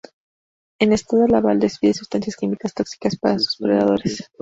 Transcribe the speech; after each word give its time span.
En 0.79 0.93
estado 0.93 1.27
larval 1.27 1.59
despide 1.59 1.93
sustancias 1.93 2.35
químicas 2.35 2.73
tóxicas 2.73 3.15
para 3.19 3.37
sus 3.37 3.57
predadores. 3.57 4.31